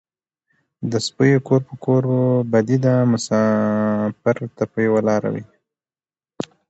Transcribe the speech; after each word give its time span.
ـ 0.45 0.91
د 0.91 0.93
سپيو 1.07 1.39
کور 1.47 1.61
په 1.69 1.75
کور 1.85 2.03
بدي 2.51 2.77
ده 2.85 2.93
مسافر 3.13 4.37
ته 4.57 4.63
په 4.71 4.77
يوه 4.87 5.01
لار 5.07 5.23
وي. 5.33 5.43